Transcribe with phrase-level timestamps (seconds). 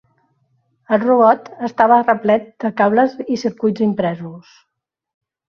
[0.95, 4.57] El robot estava replet de cables i circuits impresos.